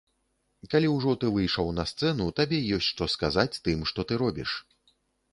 [0.71, 4.57] Калі ўжо ты выйшаў на сцэну, табе ёсць што сказаць тым, што ты робіш.